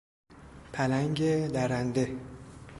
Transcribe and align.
پلنگ 0.73 1.47
درنده 1.47 2.17